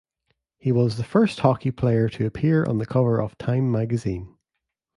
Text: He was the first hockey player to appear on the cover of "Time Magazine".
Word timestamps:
He 0.57 0.71
was 0.71 0.97
the 0.97 1.03
first 1.03 1.41
hockey 1.41 1.69
player 1.69 2.09
to 2.09 2.25
appear 2.25 2.65
on 2.65 2.79
the 2.79 2.87
cover 2.87 3.21
of 3.21 3.37
"Time 3.37 3.71
Magazine". 3.71 4.35